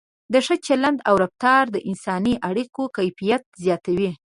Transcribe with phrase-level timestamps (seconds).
[0.33, 4.11] د ښه چلند او رفتار د انساني اړیکو کیفیت زیاتوي.